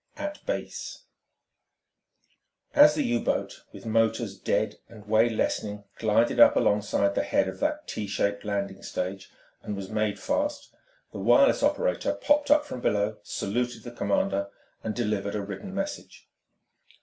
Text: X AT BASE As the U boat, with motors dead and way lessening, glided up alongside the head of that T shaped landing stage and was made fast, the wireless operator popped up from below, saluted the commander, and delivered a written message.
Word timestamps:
X 0.17 0.39
AT 0.39 0.45
BASE 0.47 1.03
As 2.73 2.95
the 2.95 3.03
U 3.03 3.19
boat, 3.19 3.61
with 3.71 3.85
motors 3.85 4.35
dead 4.35 4.79
and 4.89 5.05
way 5.05 5.29
lessening, 5.29 5.83
glided 5.99 6.39
up 6.39 6.55
alongside 6.55 7.13
the 7.13 7.21
head 7.21 7.47
of 7.47 7.59
that 7.59 7.87
T 7.87 8.07
shaped 8.07 8.43
landing 8.43 8.81
stage 8.81 9.29
and 9.61 9.75
was 9.75 9.91
made 9.91 10.19
fast, 10.19 10.73
the 11.11 11.19
wireless 11.19 11.61
operator 11.61 12.13
popped 12.15 12.49
up 12.49 12.65
from 12.65 12.81
below, 12.81 13.17
saluted 13.21 13.83
the 13.83 13.91
commander, 13.91 14.49
and 14.83 14.95
delivered 14.95 15.35
a 15.35 15.41
written 15.43 15.71
message. 15.71 16.27